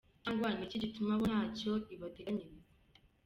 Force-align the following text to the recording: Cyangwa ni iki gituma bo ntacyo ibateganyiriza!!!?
Cyangwa 0.23 0.47
ni 0.55 0.63
iki 0.65 0.77
gituma 0.83 1.11
bo 1.19 1.25
ntacyo 1.31 1.71
ibateganyiriza!!!? 1.93 2.69